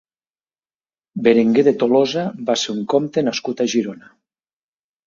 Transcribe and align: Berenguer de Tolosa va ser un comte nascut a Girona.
Berenguer 1.27 1.65
de 1.69 1.75
Tolosa 1.83 2.25
va 2.49 2.59
ser 2.63 2.77
un 2.77 2.83
comte 2.95 3.29
nascut 3.31 3.67
a 3.67 3.71
Girona. 3.77 4.15